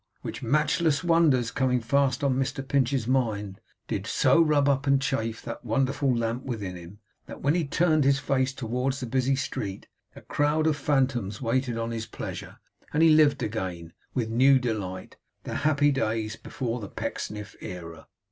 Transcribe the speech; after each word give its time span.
Which 0.23 0.41
matchless 0.41 1.03
wonders, 1.03 1.51
coming 1.51 1.79
fast 1.79 2.23
on 2.23 2.33
Mr 2.33 2.67
Pinch's 2.67 3.05
mind, 3.07 3.61
did 3.87 4.07
so 4.07 4.41
rub 4.41 4.67
up 4.67 4.87
and 4.87 4.99
chafe 4.99 5.43
that 5.43 5.63
wonderful 5.63 6.11
lamp 6.17 6.43
within 6.43 6.75
him, 6.75 6.97
that 7.27 7.43
when 7.43 7.53
he 7.53 7.65
turned 7.67 8.03
his 8.03 8.17
face 8.17 8.51
towards 8.51 8.99
the 8.99 9.05
busy 9.05 9.35
street, 9.35 9.87
a 10.15 10.21
crowd 10.21 10.65
of 10.65 10.75
phantoms 10.75 11.39
waited 11.39 11.77
on 11.77 11.91
his 11.91 12.07
pleasure, 12.07 12.57
and 12.91 13.03
he 13.03 13.09
lived 13.09 13.43
again, 13.43 13.93
with 14.15 14.27
new 14.27 14.57
delight, 14.57 15.17
the 15.43 15.53
happy 15.57 15.91
days 15.91 16.35
before 16.35 16.79
the 16.79 16.89
Pecksniff 16.89 17.55
era. 17.61 18.07